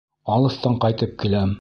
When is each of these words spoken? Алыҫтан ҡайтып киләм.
Алыҫтан 0.37 0.81
ҡайтып 0.87 1.17
киләм. 1.25 1.49